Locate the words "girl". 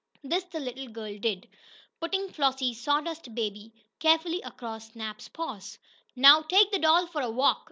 0.87-1.19